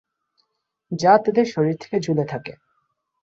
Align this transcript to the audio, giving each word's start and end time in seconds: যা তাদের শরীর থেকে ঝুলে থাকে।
যা 0.91 1.13
তাদের 1.17 1.45
শরীর 1.45 1.75
থেকে 1.81 1.97
ঝুলে 1.99 2.25
থাকে। 2.25 2.53